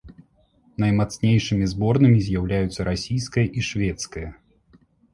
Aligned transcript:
Наймацнейшымі 0.83 1.69
зборнымі 1.75 2.19
з'яўляюцца 2.31 2.79
расійская 2.91 3.47
і 3.57 3.71
шведская. 3.73 4.27